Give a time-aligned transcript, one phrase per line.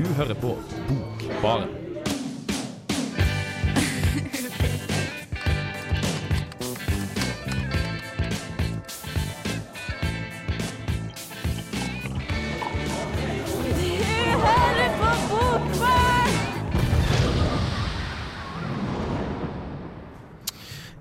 [0.00, 0.54] Du hører på
[0.88, 1.68] Bokbaren.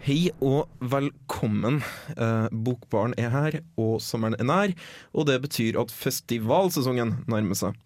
[0.04, 1.80] Hei og velkommen.
[2.18, 4.76] Eh, Bokbaren er her, og sommeren er nær.
[5.14, 7.80] Og det betyr at festivalsesongen nærmer seg.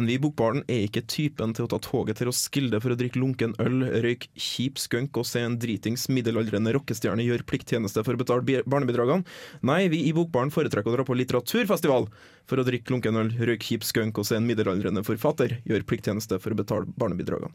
[0.00, 2.96] Men vi i Bokbaren er ikke typen til å ta toget til Roskilde for å
[2.96, 8.16] drikke lunken øl, røyke kjip skunk og se en dritings middelaldrende rockestjerne gjøre plikttjeneste for
[8.16, 9.20] å betale bi- barnebidragene.
[9.68, 12.08] Nei, vi i Bokbaren foretrekker å dra på litteraturfestival
[12.48, 16.40] for å drikke lunken øl, røyke kjip skunk og se en middelaldrende forfatter gjøre plikttjeneste
[16.40, 17.52] for å betale barnebidragene.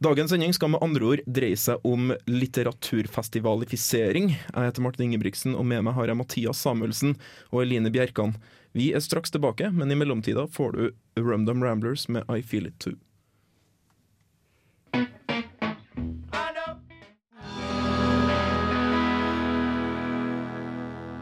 [0.00, 4.32] Dagens sending skal med andre ord dreie seg om litteraturfestivalifisering.
[4.32, 7.16] Jeg heter Martin Ingebrigtsen, og med meg har jeg Mathias Samuelsen
[7.52, 8.32] og Eline Bjerkan.
[8.76, 12.76] Vi er straks tilbake, men i mellomtida får du Rumdum Ramblers med I Feel It
[12.78, 12.98] Too.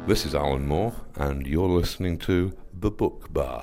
[0.08, 2.50] This is Alan Moore, and you're listening to
[2.82, 3.62] The Book Bar.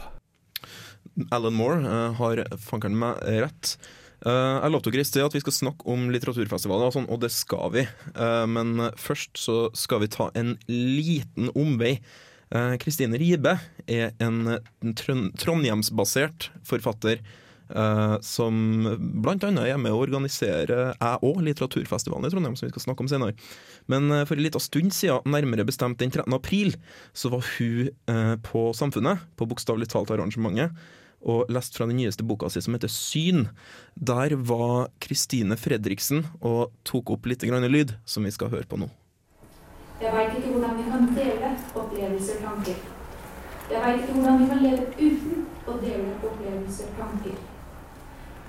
[1.29, 3.75] Alan Moore uh, har fankeren meg rett.
[4.23, 7.25] Uh, jeg lovte dere i sted at vi skal snakke om litteraturfestivaler, og, sånn, og
[7.27, 7.87] det skal vi.
[8.15, 11.97] Uh, men først så skal vi ta en liten omvei.
[12.51, 13.55] Eh, Kristine Ribe
[13.87, 14.57] er en,
[14.99, 17.21] trondhjemsbasert forfatter
[17.71, 18.57] eh, som
[18.91, 23.11] annet er med å organisere jeg òg litteraturfestivalen i Trondheim, som vi skal snakke om
[23.11, 23.35] senere.
[23.91, 26.27] Men eh, for en liten stund siden, nærmere bestemt den 13.
[26.35, 26.75] april,
[27.13, 30.75] så var hun eh, på Samfunnet, på Bokstavelig talt arrangementet,
[31.21, 33.45] og lest fra den nyeste boka si som heter Syn.
[33.93, 38.81] Der var Kristine Fredriksen og tok opp litt grann lyd, som vi skal høre på
[38.81, 38.89] nå.
[40.01, 42.73] Det var ikke hvordan vi kan dele opplevelser tanker.
[43.71, 47.35] Jeg veit ikke hvordan vi kan leve uten å dele opplevelser tanker.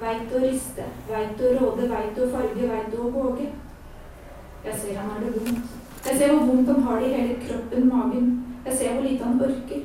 [0.03, 3.47] Veit å riste, veit å råde, veit å farge, veit å våge.
[4.65, 5.77] Jeg ser han har det vondt.
[6.07, 8.33] Jeg ser hvor vondt han har det i hele kroppen, magen.
[8.65, 9.85] Jeg ser hvor lite han orker.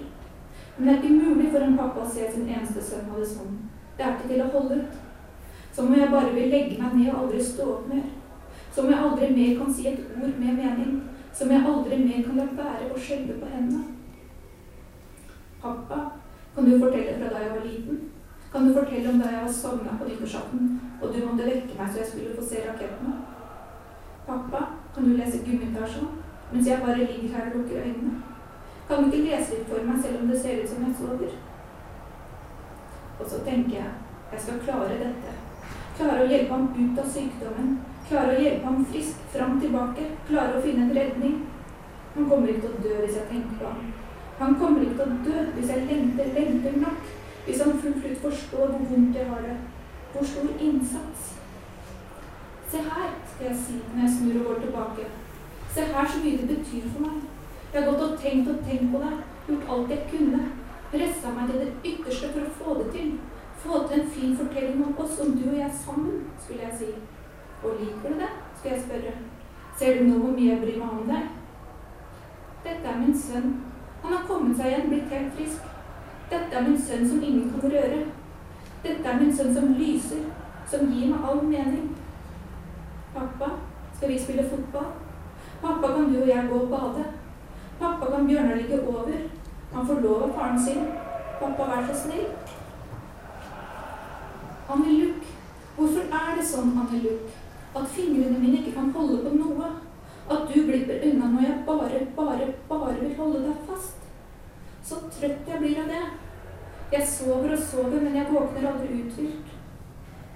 [0.77, 3.29] Men det er ikke mulig for en pappa å se sin eneste sønn ha det
[3.29, 3.59] sånn.
[3.97, 4.97] Det er ikke til å holde ut.
[5.73, 8.09] Som om jeg bare vil legge meg ned og aldri stå opp mer.
[8.73, 10.97] Som om jeg aldri mer kan si et ord med mening.
[11.33, 13.96] Som om jeg aldri mer kan la være å skjelve på hendene.
[15.61, 15.99] Pappa,
[16.55, 17.99] kan du fortelle fra da jeg var liten?
[18.51, 21.91] Kan du fortelle om da jeg var sovna på nyttårsaften, og du måtte vekke meg
[21.91, 23.15] så jeg skulle få se rakettene?
[24.27, 24.61] Pappa,
[24.95, 26.07] kan du lese Gummitasjen
[26.51, 28.21] mens jeg bare ligger her og lukker øynene?
[28.87, 31.35] Kan du ikke lese litt for meg selv om det ser ut som jeg sover?
[33.19, 33.91] Og så tenker jeg,
[34.31, 35.35] jeg skal klare dette.
[35.97, 37.77] Klare å hjelpe ham ut av sykdommen.
[38.07, 40.11] Klare å hjelpe ham frisk fram tilbake.
[40.27, 41.39] Klare å finne en redning.
[42.15, 43.87] Han kommer ikke til å dø hvis jeg tenker på ham.
[44.39, 47.07] Han kommer ikke til å dø hvis jeg lengter, lengter nok.
[47.45, 49.55] Hvis han fullt ut forstår hvor vondt jeg har det.
[50.13, 51.33] Hvor stor innsats.
[52.71, 55.07] Se her, skal jeg si når jeg snur og går tilbake.
[55.73, 57.21] Se her så mye det betyr for meg.
[57.73, 59.13] Jeg har gått og tenkt og tenkt på det.
[59.47, 60.43] Gjort alt jeg kunne.
[60.91, 63.13] Pressa meg til det ytterste for å få det til.
[63.63, 66.91] Få til en fin fortelling om oss, om du og jeg sammen, skulle jeg si.
[67.63, 68.33] Og liker du det?
[68.59, 69.13] skal jeg spørre.
[69.77, 71.27] Ser du nå hvor mye jeg bryr meg om deg?
[72.63, 73.51] Dette er min sønn.
[74.07, 75.63] Han har kommet seg igjen, blitt helt frisk.
[76.31, 77.97] Dette er min sønn som ingen kan røre.
[78.85, 80.21] Dette er min sønn som lyser,
[80.71, 81.89] som gir meg all mening.
[83.11, 83.49] Pappa,
[83.97, 84.93] skal vi spille fotball?
[85.59, 87.03] Pappa, kan du og jeg gå og bade?
[87.81, 89.11] Pappa, kan Bjørnar ligge over?
[89.73, 90.87] Han av faren sin.
[91.41, 92.31] Pappa, vær så snill.
[94.71, 95.27] Anneluk,
[95.75, 97.27] hvorfor er det sånn, Anneluk,
[97.75, 99.73] at fingrene mine ikke kan holde på noe?
[100.29, 104.07] At du glipper unna når jeg bare, bare, bare vil holde deg fast?
[104.83, 106.03] Så trøtt jeg blir av det.
[106.91, 109.55] Jeg sover og sover, men jeg våkner aldri uthvilt.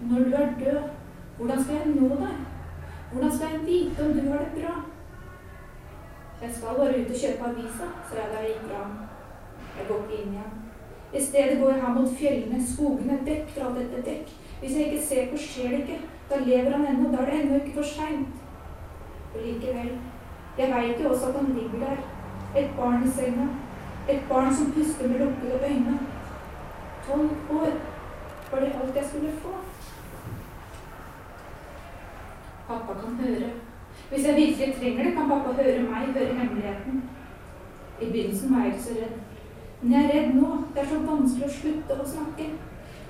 [0.01, 0.81] Når du er død,
[1.37, 2.39] hvordan skal jeg nå deg?
[3.11, 4.73] Hvordan skal jeg vite om du har det bra?
[6.41, 8.93] Jeg skal bare ut og kjøpe avisa, sa jeg da jeg gikk fra ham.
[9.77, 10.59] Jeg går ikke inn igjen.
[11.13, 14.31] I stedet går jeg her mot fjellene, skogene, dekk fra dette dekk.
[14.61, 15.99] Hvis jeg ikke ser på, skjer det ikke.
[16.29, 18.40] Da lever han ennå, da er det ennå ikke for seint.
[19.33, 19.91] Og likevel,
[20.57, 21.97] jeg veit jo også at han ligger der.
[22.59, 23.47] Et barn i senga.
[24.09, 25.99] Et barn som puster med lukkede øyne.
[27.07, 27.71] Tolv år.
[28.51, 29.53] Var det alt jeg skulle få?
[32.67, 33.49] Pappa kan høre.
[34.09, 37.03] Hvis jeg virkelig trenger det, kan pappa høre meg, høre hemmeligheten.
[38.01, 39.15] I begynnelsen var jeg ikke så redd.
[39.81, 40.57] Men jeg er redd nå.
[40.73, 42.49] Det er så vanskelig å slutte å snakke.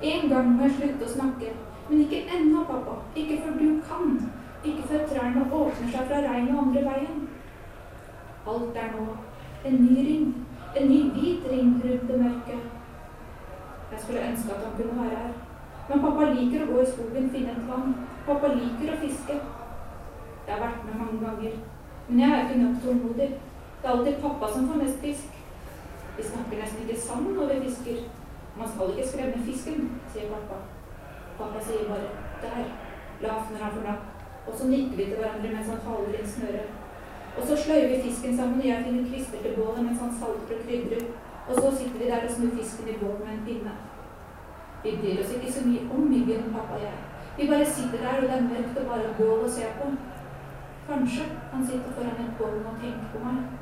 [0.01, 1.53] En gang må jeg slutte å snakke.
[1.89, 2.99] Men ikke ennå, pappa.
[3.15, 4.31] Ikke før du kan.
[4.63, 7.21] Ikke før trærne åpner seg fra regnet andre veien.
[8.51, 9.05] Alt er nå.
[9.65, 10.27] En ny ring.
[10.75, 12.59] En ny hvit ring rundt det mørke.
[13.91, 15.33] Jeg skulle ønske at han kunne være her.
[15.89, 17.95] Men pappa liker å gå i skogen, finne et vann.
[18.27, 19.39] Pappa liker å fiske.
[20.45, 21.57] Jeg har vært med mange ganger.
[22.07, 23.29] Men jeg er ikke nok tålmodig.
[23.81, 25.35] Det er alltid pappa som får mest fisk.
[26.17, 27.99] Vi snakker nesten ikke sammen når vi fisker.
[28.59, 30.61] Man skal ikke skremme fisken, sier pappa.
[31.37, 32.09] Pappa sier bare
[32.41, 32.73] 'der',
[33.21, 34.10] lavt når han får napp.
[34.47, 36.69] Og så nikker vi til hverandre mens han faller inn snøret.
[37.37, 40.57] Og så sløyer vi fisken sammen, og jeg finner kvister til bålet mens han salter
[40.57, 41.05] og krydrer.
[41.47, 43.73] Og så sitter vi der og snur fisken i bål med en pinne.
[44.83, 46.97] Vi bryr oss ikke så mye om myggen, pappa og jeg.
[47.37, 49.89] Vi bare sitter der, og det er mørkt og bare bål å se på.
[50.89, 53.60] Kanskje han sitter foran et bål og tenker på meg.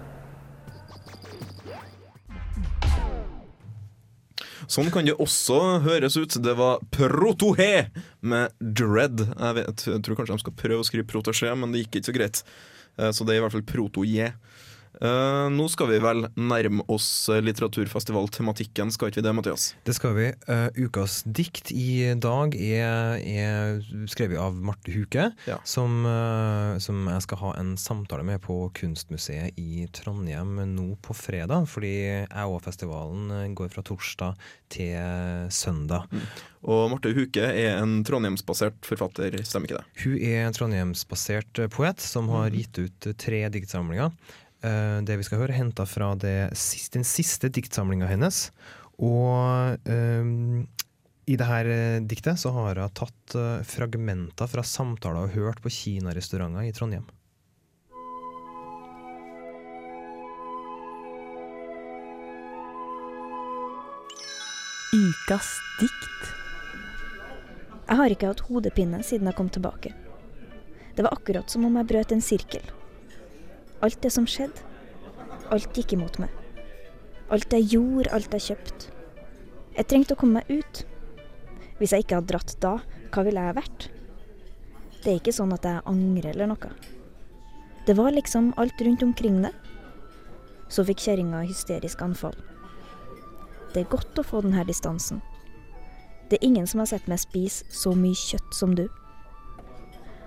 [4.70, 6.36] Sånn kan det også høres ut.
[6.46, 7.88] Det var Protohe
[8.22, 9.24] med Dread.
[9.26, 12.12] Jeg, vet, jeg tror kanskje de skal prøve å skrive Protosje, men det gikk ikke
[12.12, 12.44] så greit.
[13.00, 14.30] Eh, Så det er i hvert fall Proto-J.
[15.00, 19.68] Eh, nå skal vi vel nærme oss litteraturfestivaltematikken, skal ikke vi det, Mathias?
[19.88, 20.26] Det skal vi.
[20.50, 23.80] Uh, ukas dikt i dag er, er
[24.12, 25.60] skrevet av Marte Huke, Ja.
[25.64, 31.16] som, uh, som jeg skal ha en samtale med på Kunstmuseet i Trondheim nå på
[31.16, 31.70] fredag.
[31.72, 31.94] Fordi
[32.28, 34.36] jeg og festivalen eh, går fra torsdag
[34.74, 36.12] til søndag.
[36.68, 40.04] Og Marte Huke er en trondheimsbasert forfatter, stemmer ikke det?
[40.04, 44.12] Hun er en trondheimsbasert eh, poet som har gitt ut tre diktsamlinger.
[44.62, 46.12] Eh, Det vi skal høre, henta fra
[46.54, 48.50] siste, den siste diktsamlinga hennes.
[49.00, 50.68] Og um,
[51.30, 55.72] i det her eh, diktet så har hun tatt fragmenter fra samtaler hun hørt på
[55.72, 57.08] kinarestauranter i Trondheim.
[64.90, 66.34] Ukas dikt.
[67.88, 69.94] Jeg har ikke hatt hodepine siden jeg kom tilbake.
[70.98, 72.66] Det var akkurat som om jeg brøt en sirkel.
[73.86, 74.66] Alt det som skjedde,
[75.54, 76.34] alt gikk imot meg.
[77.32, 78.92] Alt jeg gjorde, alt jeg kjøpte.
[79.78, 80.84] Jeg trengte å komme meg ut.
[81.80, 82.74] Hvis jeg ikke hadde dratt da,
[83.14, 83.90] hva ville jeg vært?
[85.00, 86.72] Det er ikke sånn at jeg angrer eller noe.
[87.88, 89.54] Det var liksom alt rundt omkring det.
[90.70, 92.36] Så fikk kjerringa hysterisk anfall.
[93.74, 95.22] Det er godt å få denne distansen.
[96.30, 98.84] Det er ingen som har sett meg spise så mye kjøtt som du.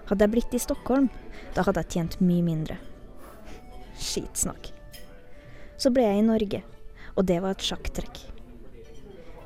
[0.09, 1.11] Hadde jeg blitt i Stockholm,
[1.55, 2.79] da hadde jeg tjent mye mindre.
[4.03, 4.71] Skitsnakk.
[5.81, 6.63] Så ble jeg i Norge,
[7.17, 8.21] og det var et sjakktrekk.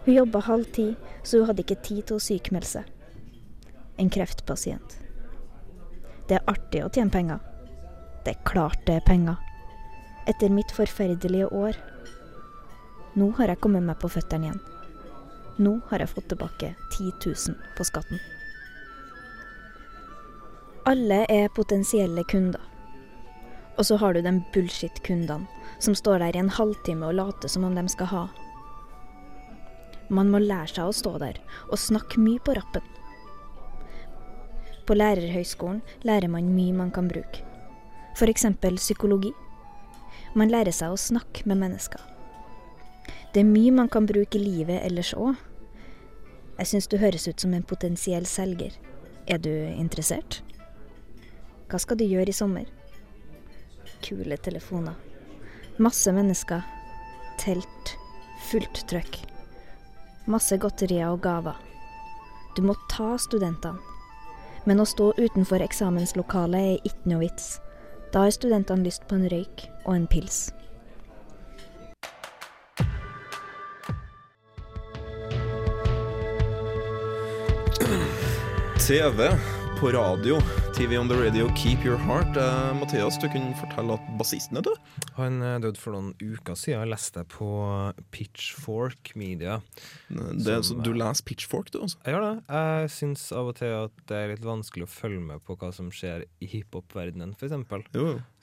[0.06, 0.91] Hun jobba halv ti,
[1.23, 2.93] så hun hadde ikke tid til å sykmelde seg.
[3.99, 4.99] En kreftpasient.
[6.29, 7.43] Det er artig å tjene penger.
[8.26, 9.38] Det er klart det er penger.
[10.26, 11.79] Etter mitt forferdelige år.
[13.17, 14.64] Nå har jeg kommet meg på føttene igjen.
[15.62, 18.19] Nå har jeg fått tilbake 10 000 på skatten.
[20.87, 22.66] Alle er potensielle kunder.
[23.76, 25.46] Og så har du de bullshit-kundene
[25.78, 28.25] som står der i en halvtime og later som om de skal ha.
[30.08, 32.84] Man må lære seg å stå der og snakke mye på rappen.
[34.87, 37.43] På lærerhøyskolen lærer man mye man kan bruke.
[38.17, 38.46] F.eks.
[38.78, 39.32] psykologi.
[40.38, 42.00] Man lærer seg å snakke med mennesker.
[43.34, 45.34] Det er mye man kan bruke i livet ellers òg.
[46.56, 48.72] Jeg syns du høres ut som en potensiell selger.
[49.26, 50.40] Er du interessert?
[51.69, 52.70] Hva skal du gjøre i sommer?
[54.02, 54.94] Kule telefoner.
[55.76, 56.62] Masse mennesker.
[57.38, 57.94] Telt.
[58.50, 59.20] Fullt trøkk.
[60.26, 61.56] Masse godterier og gaver.
[62.56, 63.79] Du må ta studentene.
[64.67, 67.56] Men å stå utenfor eksamenslokalet er ikke noe vits.
[68.12, 70.48] Da har studentene lyst på en røyk og en pils.
[78.86, 79.31] TV
[79.81, 80.66] på radio.
[80.77, 82.37] TV on the radio, Keep Your Heart.
[82.37, 84.75] Uh, Mathias, du kunne fortelle at bassisten er død?
[85.17, 86.83] Han eh, døde for noen uker siden.
[86.83, 87.47] Jeg leste det på
[88.13, 89.55] Pitchfork Media.
[90.11, 91.97] Det, er Som, så, du leser Pitchfork, du, altså?
[92.05, 92.35] Jeg gjør det.
[92.59, 95.71] Jeg syns av og til at det er litt vanskelig å følge med på hva
[95.73, 97.56] som skjer i hiphop-verdenen, f.eks.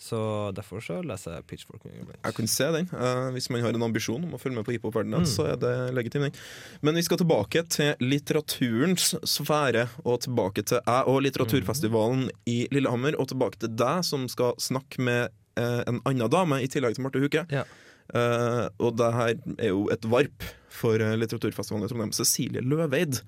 [0.04, 0.24] Så
[0.58, 2.18] derfor så leser jeg Pitchfork Media.
[2.18, 2.90] Jeg kunne se den.
[2.90, 5.30] Uh, hvis man har en ambisjon om å følge med på hiphop-verdenen, Mm.
[5.30, 6.34] så er det legitimt.
[6.34, 6.82] den.
[6.82, 13.18] Men vi skal tilbake til litteraturens sfære, og tilbake til jeg og litteraturfestivalen i Lillehammer,
[13.20, 17.06] og tilbake til deg som skal snakke med eh, en annen dame i tillegg til
[17.08, 17.46] Marte Huke.
[17.54, 17.66] Ja.
[18.14, 22.14] Eh, og det her er jo et varp for eh, litteraturfestivalen i Trondheim.
[22.16, 23.22] Cecilie Løveid.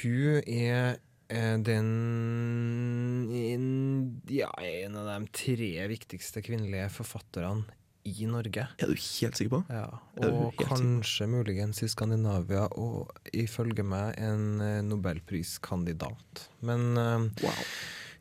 [0.00, 0.96] Hun er
[1.28, 1.92] eh, den
[3.36, 3.68] en,
[4.32, 7.78] ja, en av de tre viktigste kvinnelige forfatterne
[8.08, 8.64] i Norge.
[8.82, 9.60] Er du helt sikker på?
[9.70, 9.86] Ja,
[10.26, 16.48] og kanskje muligens i Skandinavia, og ifølge meg en eh, nobelpriskandidat.
[16.66, 17.66] Men Wow.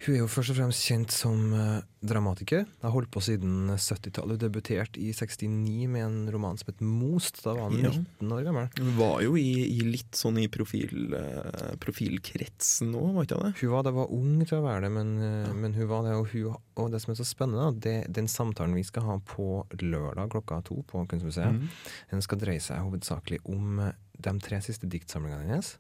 [0.01, 1.86] Hun er jo først og fremst kjent som dramatiker.
[2.01, 2.63] dramatiker.
[2.81, 4.39] Har holdt på siden 70-tallet.
[4.39, 7.43] Hun debuterte i 69 med en roman som het Most.
[7.46, 7.91] Da var hun Ja.
[7.91, 8.70] 19 år gammel.
[8.79, 13.53] Hun var jo i, i litt sånn i profil, uh, profilkretsen nå, var ikke det?
[13.62, 15.53] Hun var, det var ung til å være det, men, ja.
[15.53, 16.15] men hun var det.
[16.17, 19.17] Og, hun, og det som er så spennende, det det, den samtalen vi skal ha
[19.20, 21.67] på lørdag klokka to på Kunstmuseet, Mm.
[22.12, 23.91] den skal dreie seg hovedsakelig om eh,
[24.22, 25.74] de tre siste diktsamlingene hennes.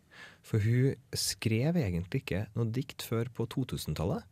[0.45, 4.25] For hun skrev egentlig ikke noe dikt før på 2000-tallet.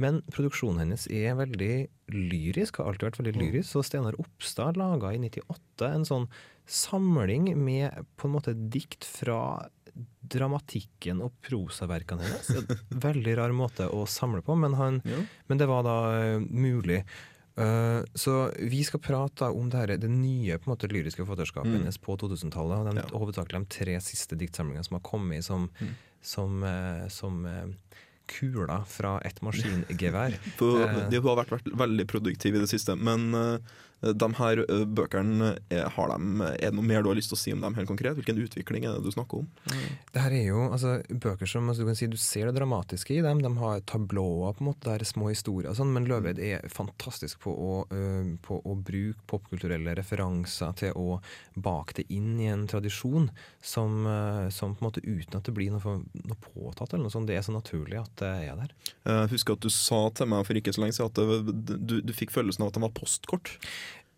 [0.00, 1.74] Men produksjonen hennes er veldig
[2.14, 3.70] lyrisk, har alltid vært veldig lyrisk.
[3.70, 6.28] Så Steinar Opstad laga i 98 en sånn
[6.64, 9.68] samling med på en måte dikt fra
[10.34, 12.50] dramatikken og prosaverkene hennes.
[12.58, 15.00] En veldig rar måte å samle på, men, han,
[15.46, 17.02] men det var da eh, mulig.
[17.56, 21.70] Eh, så vi skal prate om det, her, det nye på en måte, lyriske forfatterskapet
[21.70, 21.78] Mm.
[21.82, 22.78] hennes på 2000-tallet.
[22.78, 23.18] og de- Ja.
[23.18, 25.94] Hovedsakelig de tre siste diktsamlingene som har kommet som, Mm.
[26.22, 27.66] som, eh, som eh,
[28.26, 30.32] kuler fra et maskingevær.
[31.10, 33.58] De har vært, vært veldig produktive i det siste, men uh,
[34.12, 37.38] de her eh, bøkene, er, har de, er det noe mer du har lyst til
[37.38, 38.16] å si om dem helt konkret?
[38.18, 39.48] Hvilken utvikling er det du snakker om?
[40.12, 43.16] Det her er jo altså, bøker som altså, du kan si du ser det dramatiske
[43.16, 43.42] i dem.
[43.44, 46.66] De har tablåer, på en måte, det er små historier og sånn, men Løveid er
[46.72, 51.18] fantastisk på å, øh, på å bruke popkulturelle referanser til å
[51.54, 53.30] bake det inn i en tradisjon
[53.64, 57.14] som, øh, som på en måte uten at det blir noe, noe påtatt eller noe
[57.14, 57.30] sånt.
[57.30, 58.74] Det er så naturlig at det er der.
[59.04, 61.96] Jeg husker at du sa til meg for ikke så lenge siden at det, du,
[62.04, 63.54] du fikk følelsen av at de var postkort.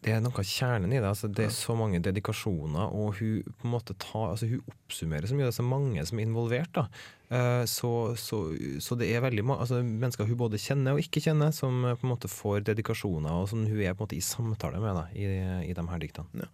[0.05, 1.09] Det er noe av kjernen i det.
[1.09, 5.27] Altså, det er så mange dedikasjoner, og hun på en måte tar, altså, hun oppsummerer
[5.27, 5.49] så mye.
[5.49, 6.73] Det er så mange som er involvert.
[6.77, 6.87] da.
[7.29, 8.41] Eh, så, så,
[8.81, 12.07] så det er veldig altså, mennesker hun både kjenner og ikke kjenner, som eh, på
[12.07, 15.07] en måte får dedikasjoner, og som hun er på en måte i samtale med da,
[15.17, 15.27] i,
[15.71, 16.47] i de her diktene.
[16.47, 16.51] Ja.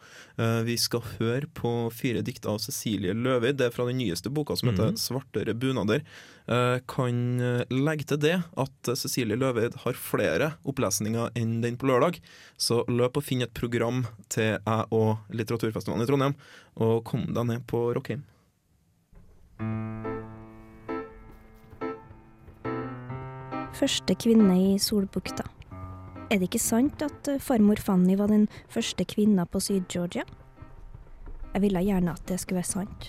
[0.64, 3.58] Vi skal høre på fire dikt av Cecilie Løveid.
[3.60, 5.00] Det er fra den nyeste boka som heter mm.
[5.02, 6.06] 'Svartere bunader'.
[6.46, 11.78] Eh, Kan eh, legge til det at eh, Cecilie Løveid har flere opplesninger enn den
[11.78, 12.18] på lørdag.
[12.56, 16.36] Så løp og finn et program til jeg og Litteraturfestivalen i Trondheim,
[16.80, 18.26] og kom deg ned på Rockheim.
[23.72, 25.46] Første kvinne i Solbukta.
[26.28, 30.26] Er det ikke sant at eh, farmor Fanny var den første kvinna på Syd-Georgia?
[31.54, 33.08] Jeg ville gjerne at det skulle være sant.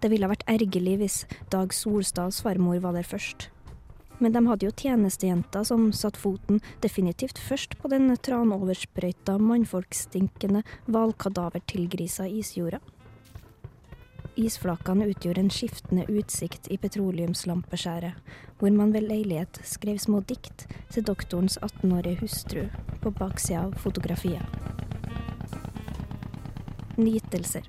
[0.00, 1.18] Det ville vært ergerlig hvis
[1.52, 3.50] Dag Solstads farmor var der først.
[4.20, 12.28] Men de hadde jo tjenestejenter som satte foten definitivt først på den tranoversprøyta mannfolkstinkende hvalkadavertilgrisa
[12.32, 12.80] isjorda.
[14.38, 18.14] Isflakene utgjorde en skiftende utsikt i petroleumslampeskjæret,
[18.58, 22.62] hvor man ved leilighet skrev små dikt til doktorens 18-årige hustru
[23.02, 24.44] på baksida av fotografiet.
[27.00, 27.66] Nytelser.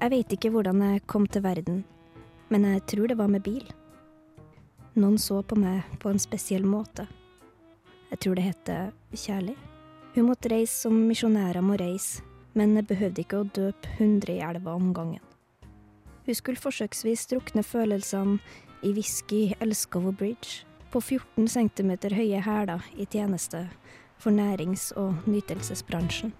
[0.00, 1.84] Jeg vet ikke hvordan jeg kom til verden,
[2.48, 3.64] men jeg tror det var med bil.
[4.98, 7.06] Noen så på meg på en spesiell måte.
[8.10, 9.54] Jeg tror det heter kjærlig.
[10.16, 12.24] Hun måtte reise som misjonærer må reise,
[12.58, 15.27] men behøvde ikke å døpe hundre i elva om gangen.
[16.28, 18.34] Hun skulle forsøksvis drukne følelsene
[18.84, 23.62] i whisky Elskovo Bridge, på 14 cm høye hæler i tjeneste
[24.20, 26.34] for nærings- og nytelsesbransjen.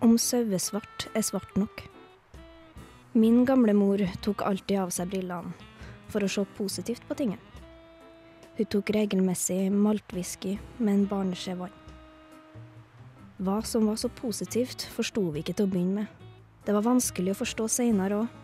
[0.00, 1.88] Om sauesvart er svart nok.
[3.14, 5.56] Min gamle mor tok alltid av seg brillene
[6.12, 7.62] for å se positivt på tingene.
[8.58, 11.81] Hun tok regelmessig maltwhisky med en barneskje vann.
[13.42, 16.26] Hva som var så positivt, forsto vi ikke til å begynne med.
[16.62, 18.34] Det var vanskelig å forstå seinere òg.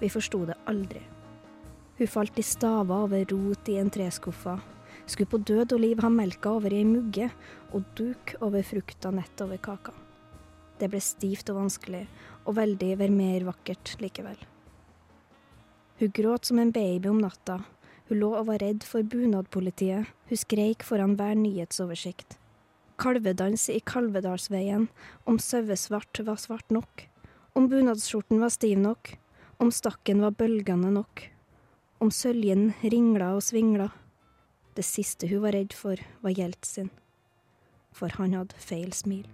[0.00, 1.02] Vi forsto det aldri.
[1.98, 4.54] Hun falt i staver over rot i en treskuffa,
[5.04, 7.28] skulle på død og liv ha melka over i ei mugge
[7.76, 9.92] og duk over frukta nett over kaka.
[10.80, 12.06] Det ble stivt og vanskelig,
[12.48, 14.40] og veldig vermeer vakkert likevel.
[16.00, 17.60] Hun gråt som en baby om natta,
[18.08, 22.38] hun lå og var redd for bunadpolitiet, hun skreik foran hver nyhetsoversikt
[22.98, 24.88] kalvedans i Kalvedalsveien,
[25.24, 27.06] om sauesvart var svart nok,
[27.56, 29.14] om bunadsskjorten var stiv nok,
[29.62, 31.22] om stakken var bølgende nok,
[31.98, 33.90] om søljen ringla og svingla.
[34.76, 36.90] Det siste hun var redd for, var Jeltsin,
[37.96, 39.24] for han hadde feil smil.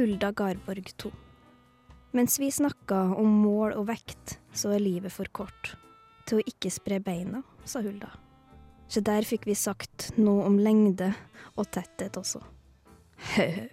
[0.00, 1.12] Hulda Garborg 2.
[2.16, 5.74] Mens vi snakka om mål og vekt, så er livet for kort.
[6.26, 8.10] Til å ikke spre beina, sa Hulda.
[8.90, 11.12] Så der fikk vi sagt noe om lengde
[11.54, 12.42] og tetthet også.
[13.36, 13.68] Hø-hø.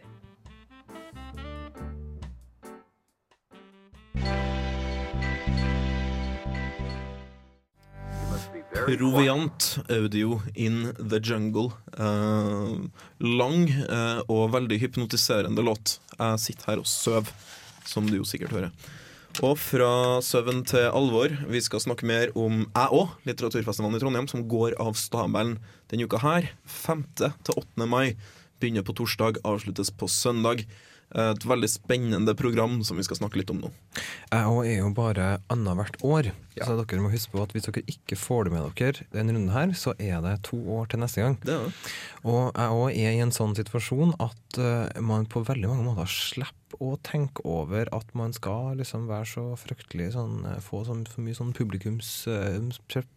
[8.88, 11.74] Proviant audio in the jungle.
[11.98, 12.78] Eh,
[13.20, 15.98] lang eh, og veldig hypnotiserende låt.
[16.14, 17.34] Jeg sitter her og sover,
[17.90, 18.72] som du jo sikkert hører.
[19.46, 19.90] Og fra
[20.26, 21.30] søvn til alvor.
[21.52, 25.58] Vi skal snakke mer om jeg òg, litteraturfestivalen i Trondheim, som går av stabelen
[25.92, 26.50] denne uka her.
[26.66, 27.04] 5.
[27.20, 27.86] til 8.
[27.86, 28.16] mai.
[28.58, 30.66] Begynner på torsdag, avsluttes på søndag.
[31.16, 33.70] Et veldig spennende program som vi skal snakke litt om nå.
[34.34, 36.66] Jeg òg er jo bare annethvert år, Ja.
[36.66, 39.54] så dere må huske på at hvis dere ikke får det med dere denne runden
[39.54, 41.38] her, så er det to år til neste gang.
[41.46, 41.74] Det er det.
[42.26, 46.10] Og jeg òg er i en sånn situasjon at eh, man på veldig mange måter
[46.12, 51.06] slipper å tenke over at man skal liksom være så fryktelig sånn eh, Få sånn,
[51.10, 52.58] for mye sånn publikums, eh,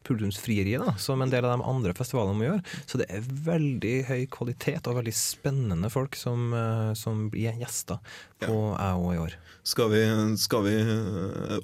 [0.07, 2.65] publikumsfrieri da, som en del av de andre festivalene må gjøre.
[2.87, 7.99] Så det er veldig høy kvalitet og veldig spennende folk som, eh, som blir gjester
[8.43, 9.39] på jeg òg i år.
[9.71, 9.99] Skal vi,
[10.41, 10.73] skal vi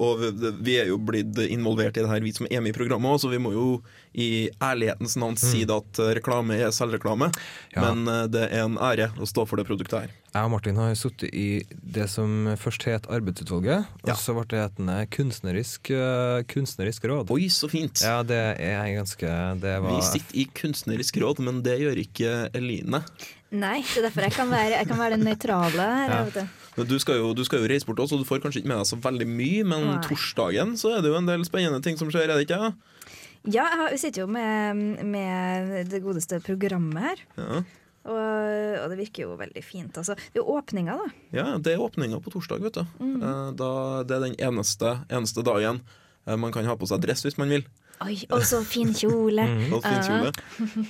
[0.04, 0.20] Og
[0.60, 3.22] vi, er jo blitt involvert i det her, vi som er med i programmet òg,
[3.22, 3.68] så vi må jo
[4.16, 7.30] i ærlighetens navn si det at reklame er selvreklame.
[7.74, 7.86] Ja.
[7.88, 10.14] Men eh, det er en ære å stå for det produktet her.
[10.36, 11.48] Jeg og Martin har sittet i
[11.96, 14.16] det som først het Arbeidsutvalget, og Ja.
[14.20, 17.32] så ble det hetende kunstnerisk, eh, kunstnerisk råd.
[17.32, 18.04] Oi, så fint!
[18.04, 22.36] Ja, det er ganske Det var Vi sitter i kunstnerisk råd, men det gjør ikke
[22.56, 23.02] Eline.
[23.54, 26.10] Nei, det er derfor jeg kan være, jeg kan være den nøytrale her.
[26.10, 26.22] Ja.
[26.26, 26.84] vet du.
[26.90, 28.80] Du skal, jo, du skal jo reise bort også, så du får kanskje ikke med
[28.82, 30.00] deg så veldig mye, men Nei.
[30.04, 32.72] torsdagen så er det jo en del spennende ting som skjer, er det ikke?
[33.54, 37.22] Ja, vi sitter jo med, med det godeste programmet her.
[37.38, 37.62] Ja,
[38.06, 38.18] Og,
[38.82, 39.96] og det virker jo veldig fint.
[39.98, 41.06] Altså, det er jo åpninga, da.
[41.34, 42.84] ja det er åpninga på torsdag, vet du.
[43.02, 43.16] Mm.
[43.22, 43.70] Eh, Da,
[44.06, 45.80] det er den eneste, eneste dagen
[46.26, 47.64] eh, man kan ha på seg dress hvis man vil.
[48.04, 49.46] Oi, og så fin kjole.
[49.74, 50.32] Og fin kjole.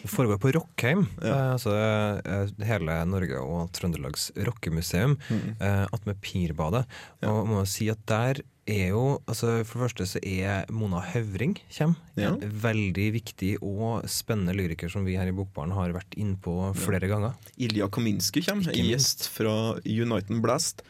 [0.03, 1.29] Det foregår på Rockheim, Ja.
[1.29, 5.55] eh, altså eh, hele Norge og Trøndelags rockemuseum, Mm.
[5.61, 6.85] eh, attmed Pirbadet.
[7.23, 11.57] Og må si at der er jo altså For det første så er Mona Høvring
[11.71, 11.99] kommer.
[12.19, 12.33] Ja.
[12.35, 17.11] En veldig viktig og spennende lyriker som vi her i Bokbaren har vært innpå flere
[17.11, 17.37] ganger.
[17.57, 20.83] Ilja Kaminski kommer, gjest fra Uniten Blast.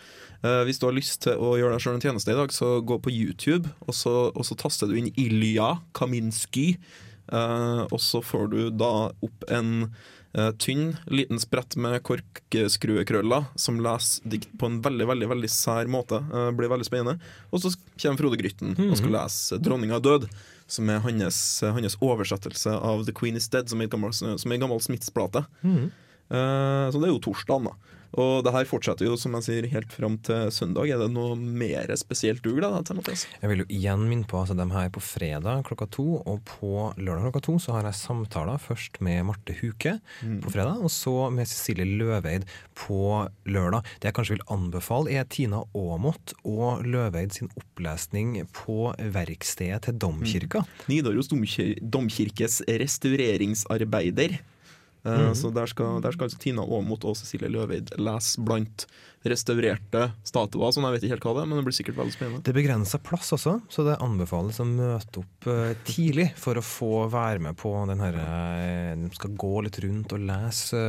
[0.42, 2.76] Eh, hvis du har lyst til å gjøre deg sjøl en tjeneste i dag, så
[2.84, 6.74] gå på YouTube, og så, og så taster du inn Ilja Kaminski.
[7.26, 9.90] Eh, og så får du da opp en
[10.60, 16.20] tynn, liten sprett med korkskruekrøller som leser dikt på en veldig veldig, veldig sær måte.
[16.32, 17.16] Uh, blir veldig spennende.
[17.50, 20.28] Og så kommer Frode Grytten og skal lese 'Dronninga er død',
[20.68, 24.52] som er hans, hans oversettelse av 'The Queen Is Dead', som er en gammel, som
[24.52, 25.46] er en gammel Smiths-plate.
[26.30, 27.94] Eh, så det er jo torsdagen, da.
[28.16, 30.88] Og det her fortsetter jo, som jeg sier, helt fram til søndag.
[30.88, 33.24] Er det noe mer spesielt du gleder deg til, Mathias?
[33.42, 36.70] Jeg vil jo igjen minne på altså dem her på fredag klokka to, og på
[36.96, 41.28] lørdag klokka to så har jeg samtaler først med Marte Huke på fredag, og så
[41.34, 42.48] med Cecilie Løveid
[42.78, 43.84] på lørdag.
[44.00, 50.00] Det jeg kanskje vil anbefale, er Tina Aamodt og Løveid sin opplesning på verkstedet til
[50.00, 50.64] Domkirka.
[50.88, 54.40] Nidaros domkir domkirkes restaureringsarbeider.
[55.06, 58.86] Eh, Så der skal, der skal altså Tina Aamodt og Cecilie Løveid lese blant
[59.26, 60.70] restaurerte statuer.
[60.70, 62.42] Sånn, jeg vet ikke helt hva det er, men det blir sikkert veldig spennende.
[62.46, 66.62] Det er begrensa plass også, så det anbefales å møte opp eh, tidlig for å
[66.62, 70.82] få være med på den her eh, De skal gå litt rundt og lese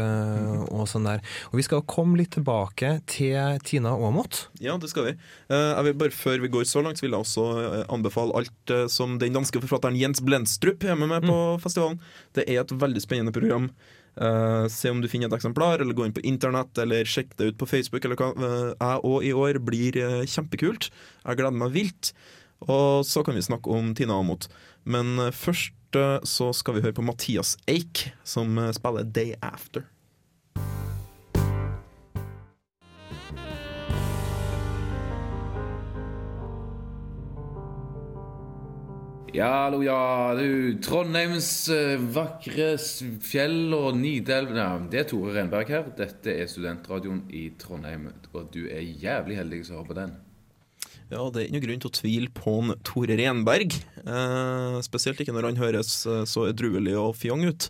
[0.70, 1.24] og sånn der.
[1.52, 4.48] Og vi skal komme litt tilbake til Tina Aamodt.
[4.62, 5.16] Ja, det skal vi.
[5.50, 7.48] Jeg vil bare Før vi går så langt, så vil jeg også
[7.94, 11.98] anbefale alt som den danske forfatteren Jens Blendstrup er med på festivalen.
[12.38, 13.72] Det er et veldig spennende program.
[14.18, 17.52] Eh, se om du finner et eksemplar, eller gå inn på internett, eller sjekk det
[17.52, 18.06] ut på Facebook.
[18.06, 18.32] Eller hva.
[18.34, 20.90] Eh, jeg òg i år blir eh, kjempekult.
[21.24, 22.14] Jeg gleder meg vilt.
[22.66, 24.50] Og så kan vi snakke om Tina Amot.
[24.88, 25.74] Men først
[26.28, 29.86] så skal vi høre på Mathias Eik, som spiller Day After.
[39.38, 40.80] Ja, hallo, ja, du.
[40.82, 42.72] Trondheims eh, vakre
[43.22, 45.92] fjell og Nidelv Nei, det er Tore Renberg her.
[46.00, 50.16] Dette er studentradioen i Trondheim, og du er jævlig heldig som hører på den.
[51.12, 53.78] Ja, det er ingen grunn til å tvile på en Tore Renberg.
[54.02, 57.70] Eh, spesielt ikke når han høres eh, så edruelig og fjong ut.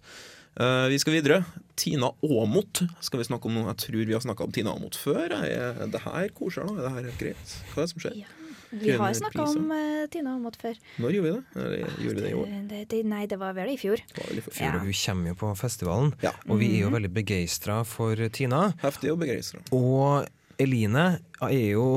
[0.56, 1.44] Eh, vi skal videre.
[1.76, 3.68] Tina Aamodt skal vi snakke om nå.
[3.74, 5.36] Jeg tror vi har snakka om Tina Aamodt før.
[5.44, 6.80] Er det her koser nå?
[6.80, 7.58] Er det her greit?
[7.74, 8.22] Hva er det som skjer?
[8.24, 8.37] Ja.
[8.70, 10.76] Vi har snakka om uh, Tina Aamodt før.
[11.00, 11.62] Når gjorde vi det?
[11.62, 12.50] Eller gjorde vi det i år?
[12.72, 14.02] Det, det, nei, det var vel i fjor.
[14.18, 14.58] Vel i fjor.
[14.60, 14.74] Ja.
[14.76, 16.34] For Hun kommer jo på festivalen, Ja.
[16.48, 18.74] og vi er jo veldig begeistra for Tina.
[18.84, 19.64] Heftig og begeistra.
[19.72, 20.28] Og
[20.60, 21.08] Eline
[21.42, 21.88] er jo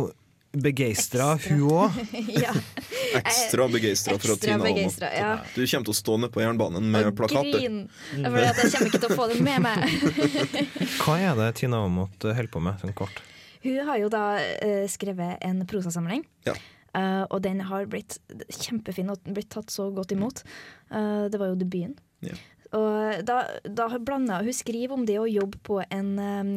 [0.51, 1.99] begeistra, hun òg.
[3.21, 5.33] Ekstra begeistra for at Tina begeistra, ja.
[5.55, 7.59] Du kommer til å stå nede på jernbanen med Og plakater.
[7.59, 7.83] Grin.
[8.15, 10.87] Fordi at jeg kommer ikke til å få det med meg.
[11.01, 13.23] Hva er det Tina Aamodt holder på med, sånn kort?
[13.65, 16.25] Hun har jo da uh, skrevet en prosasamling.
[16.49, 16.57] Ja.
[16.91, 18.19] Uh, og den har blitt
[18.51, 20.43] kjempefin og blitt tatt så godt imot.
[20.91, 21.99] Uh, det var jo debuten.
[22.25, 22.35] Ja.
[22.77, 26.53] Og da, da blanda Hun skriver om det å jobbe på en, um,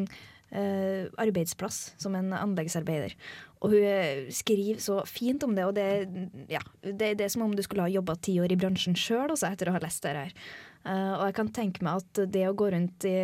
[0.53, 3.15] uh, arbeidsplass som en anleggsarbeider.
[3.63, 5.87] Og hun skriver så fint om det, og det,
[6.51, 9.31] ja, det, det er som om du skulle ha jobba ti år i bransjen sjøl
[9.33, 10.33] etter å ha lest det her.
[10.83, 13.15] Eh, og jeg kan tenke meg at det å gå rundt i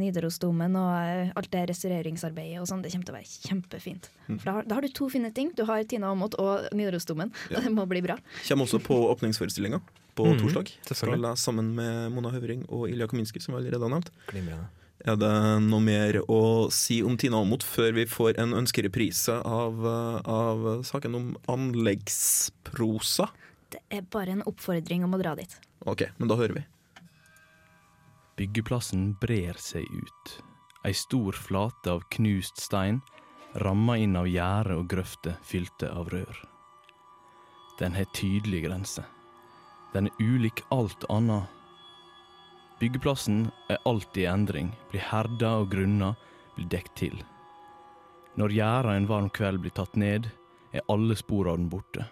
[0.00, 4.08] Nidarosdomen og eh, alt det restaureringsarbeidet og sånn, det kommer til å være kjempefint.
[4.28, 5.52] For da har, da har du to fine ting.
[5.56, 7.34] Du har Tina Aamodt og Nidarosdomen.
[7.52, 7.60] Ja.
[7.64, 8.16] Det må bli bra.
[8.46, 9.82] Kommer også på åpningsforestillinga
[10.16, 10.72] på mm, torsdag.
[10.88, 14.12] Skal sammen med Mona Høvring og Ilja Kaminski, som vi allerede har nevnt.
[14.30, 14.70] Glimrende.
[15.06, 16.40] Er det noe mer å
[16.72, 23.28] si om Tina Aamodt før vi får en ønskereprise av, eh, av saken om anleggsprosa?
[23.70, 25.52] Det er bare en oppfordring om å dra dit.
[25.86, 26.64] OK, men da hører vi.
[28.36, 30.32] Byggeplassen brer seg ut.
[30.84, 33.00] Ei stor flate av knust stein,
[33.62, 36.42] ramma inn av gjerde og grøfter fylte av rør.
[37.78, 39.06] Den har tydelige grenser.
[39.94, 41.48] Den er ulik alt annet.
[42.80, 46.12] Byggeplassen er alltid i endring, blir herda og grunna,
[46.56, 47.16] blir dekt til.
[48.36, 50.28] Når gjerda en varm kveld blir tatt ned,
[50.76, 52.04] er alle spor av den borte.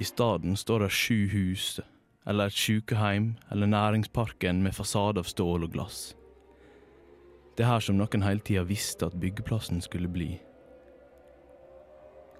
[0.00, 1.80] I staden står det sju hus,
[2.28, 6.14] eller et sjukeheim, eller næringsparken med fasade av stål og glass.
[7.56, 10.36] Det er her som noen hele tida visste at byggeplassen skulle bli.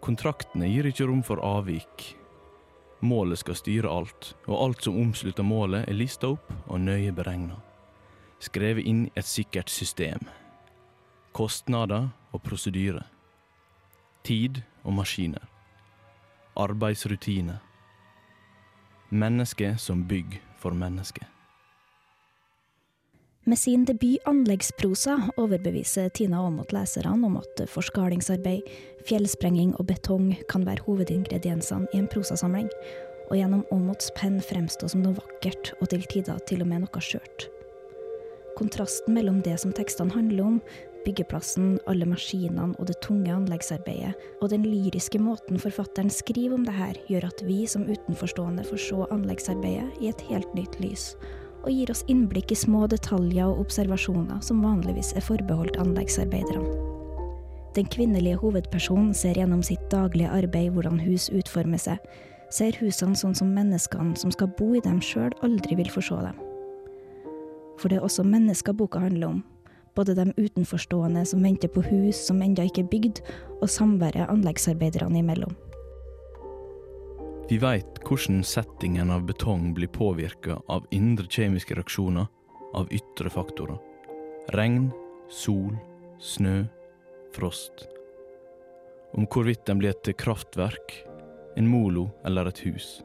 [0.05, 2.05] Kontraktene gir ikke rom for avvik.
[3.01, 7.57] Målet skal styre alt, og alt som omslutter målet er lista opp og nøye beregna.
[8.39, 10.21] Skrevet inn i et sikkert system.
[11.35, 13.03] Kostnader og prosedyre.
[14.23, 15.43] Tid og maskiner.
[16.59, 17.59] Arbeidsrutiner.
[19.09, 21.25] Menneske som bygg for mennesket.
[23.45, 28.61] Med sin debut 'Anleggsprosa' overbeviser Tina Aamodt leserne om at forskalingsarbeid,
[29.09, 32.69] fjellsprenging og betong kan være hovedingrediensene i en prosasamling,
[33.31, 37.01] og gjennom Aamodts penn fremstå som noe vakkert og til tider til og med noe
[37.01, 37.49] skjørt.
[38.59, 40.63] Kontrasten mellom det som tekstene handler om,
[41.09, 46.77] byggeplassen, alle maskinene og det tunge anleggsarbeidet, og den lyriske måten forfatteren skriver om det
[46.77, 51.11] her, gjør at vi som utenforstående får se anleggsarbeidet i et helt nytt lys,
[51.65, 56.77] og gir oss innblikk i små detaljer og observasjoner som vanligvis er forbeholdt anleggsarbeiderne.
[57.77, 62.01] Den kvinnelige hovedpersonen ser gjennom sitt daglige arbeid hvordan hus utformer seg,
[62.51, 66.21] ser husene sånn som menneskene som skal bo i dem sjøl, aldri vil få se
[66.25, 66.41] dem.
[67.79, 69.43] For det er også mennesker boka handler om.
[69.99, 73.21] Både de utenforstående som venter på hus som ennå ikke er bygd,
[73.59, 75.57] og samværet anleggsarbeiderne imellom.
[77.49, 82.29] Vi veit hvordan settingen av betong blir påvirka av indre kjemiske reaksjoner,
[82.79, 83.81] av ytre faktorer.
[84.55, 84.91] Regn,
[85.33, 85.75] sol,
[86.23, 86.69] snø,
[87.35, 87.89] frost.
[89.17, 90.95] Om hvorvidt den blir et kraftverk,
[91.59, 93.01] en molo eller et hus.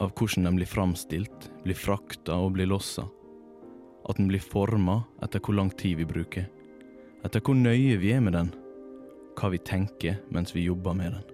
[0.00, 3.10] Av hvordan den blir framstilt, blir frakta og blir lossa.
[4.08, 6.46] At den blir forma etter hvor lang tid vi bruker.
[7.24, 8.54] Etter hvor nøye vi er med den.
[9.36, 11.28] Hva vi tenker mens vi jobber med den.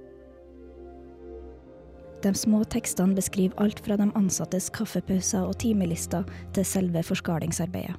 [2.24, 6.26] De små tekstene beskriver alt fra de ansattes kaffepauser og timelister
[6.57, 7.94] til selve forskalingsarbeidet.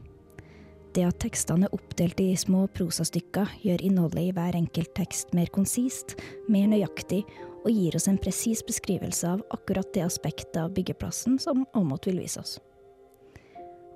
[0.95, 5.51] Det at tekstene er oppdelt i små prosastykker, gjør innholdet i hver enkelt tekst mer
[5.53, 6.15] konsist,
[6.49, 7.21] mer nøyaktig,
[7.61, 12.23] og gir oss en presis beskrivelse av akkurat det aspektet av byggeplassen som Åmot vil
[12.23, 12.57] vise oss.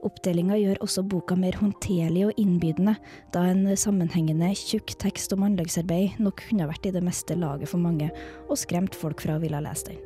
[0.01, 2.95] Oppdelinga gjør også boka mer håndterlig og innbydende,
[3.33, 7.81] da en sammenhengende, tjukk tekst om anleggsarbeid nok kunne vært i det meste laget for
[7.83, 8.09] mange,
[8.49, 10.01] og skremt folk fra å ville lese den.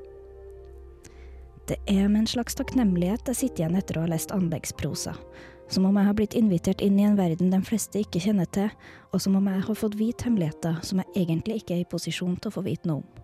[1.66, 5.16] Det er med en slags takknemlighet jeg sitter igjen etter å ha lest anleggsprosa.
[5.72, 8.70] Som om jeg har blitt invitert inn i en verden de fleste ikke kjenner til,
[9.10, 12.38] og som om jeg har fått vite hemmeligheter som jeg egentlig ikke er i posisjon
[12.38, 13.24] til å få vite noe om.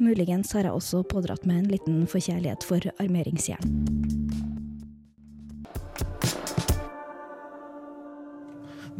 [0.00, 4.15] Muligens har jeg også pådratt meg en liten forkjærlighet for armeringsjern.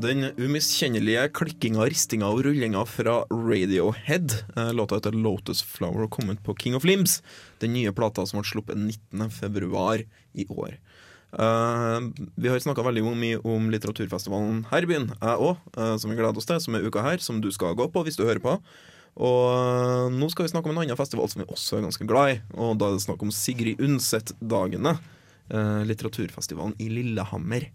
[0.06, 4.36] Den umiskjennelige klikkinga, ristinga og rullinga fra Radiohead.
[4.54, 7.24] Eh, Låta heter Lotus Flower og kom ut på King of Limbs.
[7.58, 10.04] Den nye plata som ble sluppet 19.2
[10.38, 10.76] i år.
[11.34, 12.06] Uh,
[12.38, 15.58] vi har snakka veldig mye om litteraturfestivalen her i byen, jeg òg,
[15.98, 18.16] som vi gleder oss til, som er uka her, som du skal gå på hvis
[18.16, 18.54] du hører på.
[19.16, 22.06] Og uh, nå skal vi snakke om en annen festival som vi også er ganske
[22.06, 24.94] glad i, og da er det snakk om Sigrid Undset-dagene.
[25.50, 27.68] Eh, litteraturfestivalen i Lillehammer.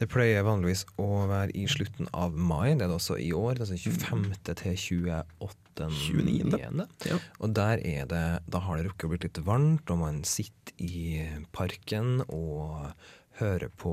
[0.00, 2.74] Det pleier vanligvis å være i slutten av mai.
[2.74, 3.56] Det er det også i år.
[3.56, 4.28] Det er altså 25.
[4.50, 5.58] til 28.
[5.72, 6.86] 29..
[7.08, 7.16] Ja.
[7.40, 10.74] Og der er det Da har det rukket å bli litt varmt, og man sitter
[10.84, 11.22] i
[11.56, 12.92] parken og
[13.40, 13.92] hører på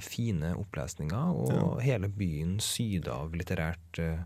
[0.00, 4.22] fine opplesninger, og hele byen syder av litterært eh,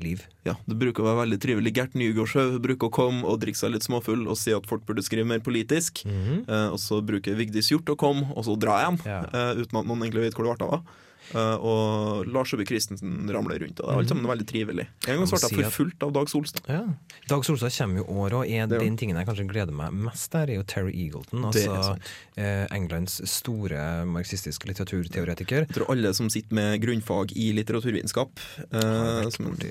[0.00, 0.22] liv.
[0.46, 1.74] Ja, det bruker å være veldig trivelig.
[1.76, 5.04] Gert Nygaardshaug bruker å komme og drikke seg litt småfull og si at folk burde
[5.04, 6.04] skrive mer politisk.
[6.08, 6.44] Mhm.
[6.48, 9.00] Eh, og så bruker Vigdis Hjorth å komme, og så dra igjen.
[9.04, 9.20] Ja.
[9.28, 10.82] Eh, uten at noen egentlig vet hvor det ble av.
[11.32, 13.80] Eh, og Lars Ove Christensen ramler rundt.
[13.80, 14.86] Og det er alt sammen veldig trivelig.
[15.08, 16.68] En gang svarte jeg for fullt av Dag Solstad.
[16.68, 16.82] Ja.
[17.30, 20.30] Dag Solstad kommer jo året, år, og jo- den tingen jeg kanskje gleder meg mest
[20.32, 21.44] der, er jo Terry Eagleton.
[21.48, 21.96] Altså
[22.36, 25.66] eh, Englands store marxistiske litteraturteoretiker.
[25.66, 28.40] Jeg tror alle som sitter med grunnfag i litteraturvitenskap
[28.72, 29.70] Har eh, vært som, borti,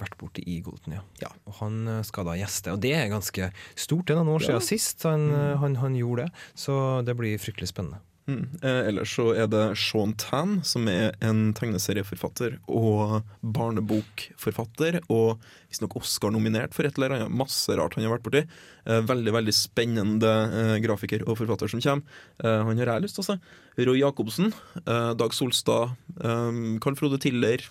[0.00, 1.02] vært borti Eagleton, ja.
[1.22, 1.32] Ja.
[1.46, 4.06] Og han eh, skal da gjeste, og det er ganske stort.
[4.06, 7.38] Det er noen år siden sist han, eh, han, han gjorde det, så det blir
[7.40, 8.00] fryktelig spennende.
[8.30, 8.60] Mm.
[8.62, 15.00] eh, Ellers så er det Sean Tan, som er en tegneserieforfatter og barnebokforfatter.
[15.12, 17.32] Og visstnok Oscar-nominert for et eller annet.
[17.40, 18.42] Masse rart han har vært borti.
[18.90, 22.22] Eh, veldig veldig spennende eh, grafiker og forfatter som kommer.
[22.42, 23.36] Eh, han har jeg lyst til å se.
[23.80, 24.50] Roy Jacobsen,
[24.82, 27.62] eh, Dag Solstad, Carl Frode Tiller.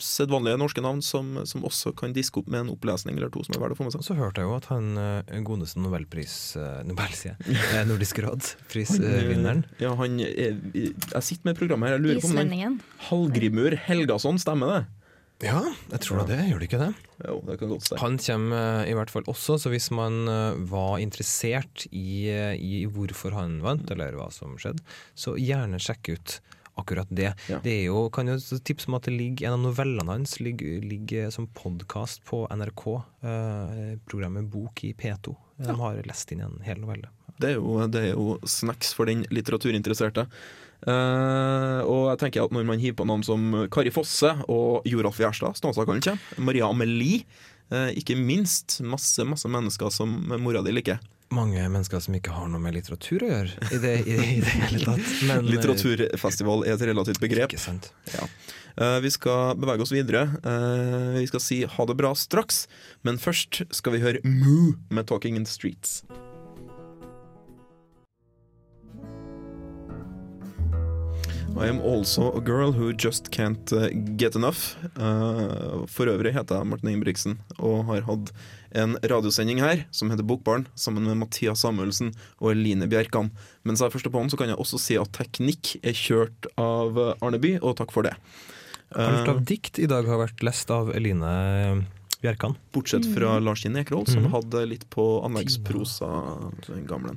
[0.00, 3.56] Sedvanlige norske navn som, som også kan diske opp med en opplesning eller to som
[3.56, 4.04] er verdt å få med seg.
[4.06, 4.86] så hørte jeg jo at han
[5.44, 6.36] godeste nobelpris
[6.88, 7.88] Nobel, sier jeg.
[7.90, 9.64] Nordisk råd-prisvinneren.
[9.82, 12.80] Ja, han er, Jeg sitter med programmet her, jeg lurer på om Islendingen.
[13.88, 14.82] Helgason, stemmer det?
[15.40, 16.40] Ja, jeg tror da det.
[16.50, 16.90] Gjør det ikke det?
[17.24, 18.00] Jo, det kan godt stemme.
[18.02, 22.54] Han kommer eh, i hvert fall også, så hvis man eh, var interessert i, eh,
[22.60, 24.84] i hvorfor han vant, eller hva som skjedde,
[25.16, 26.36] så gjerne sjekk ut
[26.80, 27.32] akkurat det.
[27.50, 27.60] Ja.
[27.64, 30.80] Det er jo, kan jo tipse om at det ligger, en av novellene hans ligger,
[30.84, 32.86] ligger som podkast på NRK,
[33.24, 35.36] eh, programmet Bok i P2.
[35.60, 37.10] De har lest inn en hel novelle.
[37.40, 40.26] Det er, jo, det er jo snacks for den litteraturinteresserte.
[40.80, 45.20] Eh, og jeg tenker at når man hiver på navn som Kari Fosse og Joralf
[45.20, 47.24] Gjerstad, Snåsakallen kommer, Maria Amelie,
[47.70, 50.10] Uh, ikke minst masse, masse mennesker som
[50.42, 50.98] mora di liker.
[51.30, 54.54] Mange mennesker som ikke har noe med litteratur å gjøre i det, i, i det
[54.56, 55.12] hele tatt.
[55.28, 57.52] Men, eh, Litteraturfestival er et relativt begrep.
[57.52, 57.92] Ikke sant.
[58.10, 60.24] Eh, vi skal bevege oss videre.
[60.42, 62.64] Uh, vi skal si ha det bra straks,
[63.06, 66.02] men først skal vi høre Moo med 'Talking in the Streets'.
[71.56, 74.76] I am also a girl who just can't uh, get enough.
[74.96, 78.32] Eh, for øvrig heter jeg Martin Ingebrigtsen og har hatt
[78.76, 83.32] en radiosending her som heter Bokbarn, sammen med Mathias Samuelsen og Eline Bjerkan.
[83.64, 86.48] Mens jeg er første på hånd, så kan jeg også si at teknikk er kjørt
[86.60, 88.14] av Arneby, og takk for det.
[88.94, 91.86] Alt Eh, av dikt i dag har vært lest av Eline
[92.20, 92.54] Bjerkan.
[92.74, 94.32] Bortsett fra Lars Kinn Ekerhold, som mm.
[94.34, 96.10] hadde litt på anleggsprosa,
[96.66, 97.14] den gamle.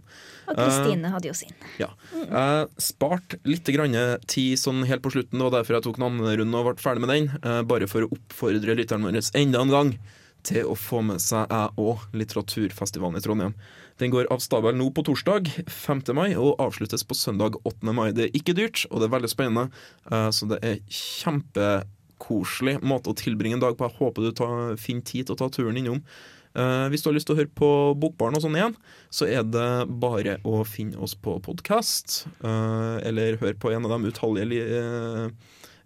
[0.48, 1.52] Og Kristine hadde jo sin.
[1.82, 1.90] Ja.
[2.14, 3.98] Jeg spart litt grann
[4.32, 6.84] tid sånn helt på slutten, det var derfor jeg tok en annen runde og ble
[6.84, 7.32] ferdig med den.
[7.44, 9.96] Uh, Bare for å oppfordre lytteren vår enda en gang
[10.48, 13.56] til å få med seg jeg òg Litteraturfestivalen i Trondheim.
[14.02, 16.04] Den går av stabelen nå på torsdag 5.
[16.18, 17.94] mai og avsluttes på søndag 8.
[17.96, 18.10] mai.
[18.16, 19.68] Det er ikke dyrt, og det er veldig spennende,
[20.10, 20.80] eh, så det er
[22.24, 23.88] kjempekoselig måte å tilbringe en dag på.
[23.88, 26.02] Jeg håper du finner tid til å ta turen innom.
[26.56, 28.76] Uh, hvis du har lyst til å høre på Bokbarn og sånn igjen,
[29.10, 34.12] så er det bare å finne oss på podkast, eller høre på en av de
[34.12, 35.32] utallige li- eh,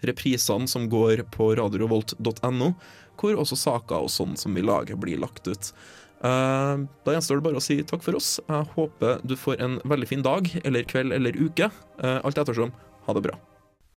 [0.04, 2.73] reprisene som går på radiorevolt.no,
[3.17, 5.71] hvor også saker og sånn som vi lager, blir lagt ut.
[6.19, 8.39] Eh, da gjenstår det bare å si takk for oss.
[8.50, 11.71] Jeg håper du får en veldig fin dag, eller kveld eller uke.
[12.04, 12.76] Eh, alt ettersom.
[13.08, 13.39] Ha det bra.